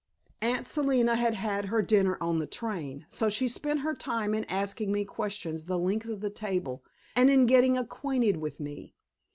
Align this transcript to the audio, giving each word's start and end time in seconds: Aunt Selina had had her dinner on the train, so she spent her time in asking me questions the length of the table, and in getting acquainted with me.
Aunt 0.41 0.67
Selina 0.67 1.15
had 1.15 1.35
had 1.35 1.65
her 1.65 1.83
dinner 1.83 2.17
on 2.19 2.39
the 2.39 2.47
train, 2.47 3.05
so 3.07 3.29
she 3.29 3.47
spent 3.47 3.81
her 3.81 3.93
time 3.93 4.33
in 4.33 4.45
asking 4.45 4.91
me 4.91 5.05
questions 5.05 5.65
the 5.65 5.77
length 5.77 6.07
of 6.09 6.21
the 6.21 6.31
table, 6.31 6.83
and 7.15 7.29
in 7.29 7.45
getting 7.45 7.77
acquainted 7.77 8.37
with 8.37 8.59
me. 8.59 8.95